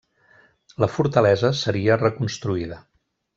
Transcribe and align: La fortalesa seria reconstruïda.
La 0.83 0.87
fortalesa 0.93 1.51
seria 1.59 1.99
reconstruïda. 2.03 2.81